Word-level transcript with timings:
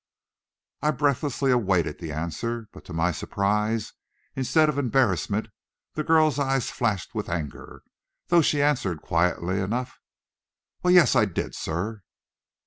I 0.81 0.89
breathlessly 0.89 1.51
awaited 1.51 1.99
the 1.99 2.11
answer, 2.11 2.67
but 2.71 2.83
to 2.85 2.91
my 2.91 3.11
surprise, 3.11 3.93
instead 4.35 4.67
of 4.67 4.79
embarrassment 4.79 5.49
the 5.93 6.03
girl's 6.03 6.39
eyes 6.39 6.71
flashed 6.71 7.13
with 7.13 7.29
anger, 7.29 7.83
though 8.29 8.41
she 8.41 8.63
answered 8.63 9.03
quietly 9.03 9.59
enough, 9.59 9.99
"Well, 10.81 10.89
yes, 10.91 11.15
I 11.15 11.25
did, 11.25 11.53
sir." 11.53 12.01